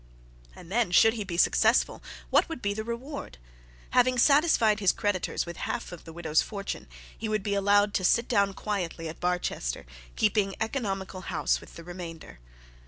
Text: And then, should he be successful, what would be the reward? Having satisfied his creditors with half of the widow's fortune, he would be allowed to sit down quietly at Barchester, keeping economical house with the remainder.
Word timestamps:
And 0.55 0.71
then, 0.71 0.89
should 0.89 1.13
he 1.13 1.23
be 1.23 1.37
successful, 1.37 2.01
what 2.31 2.49
would 2.49 2.59
be 2.59 2.73
the 2.73 2.83
reward? 2.83 3.37
Having 3.91 4.17
satisfied 4.17 4.79
his 4.79 4.91
creditors 4.91 5.45
with 5.45 5.57
half 5.57 5.91
of 5.91 6.05
the 6.05 6.11
widow's 6.11 6.41
fortune, 6.41 6.87
he 7.15 7.29
would 7.29 7.43
be 7.43 7.53
allowed 7.53 7.93
to 7.93 8.03
sit 8.03 8.27
down 8.27 8.55
quietly 8.55 9.07
at 9.07 9.19
Barchester, 9.19 9.85
keeping 10.15 10.55
economical 10.59 11.21
house 11.21 11.61
with 11.61 11.75
the 11.75 11.83
remainder. 11.83 12.39